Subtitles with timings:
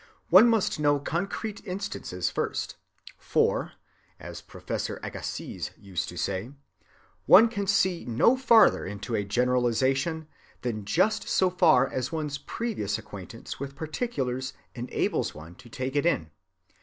[0.31, 2.75] One must know concrete instances first;
[3.19, 3.73] for,
[4.19, 6.53] as Professor Agassiz used to say,
[7.27, 10.27] one can see no farther into a generalization
[10.63, 16.07] than just so far as one's previous acquaintance with particulars enables one to take it
[16.07, 16.31] in.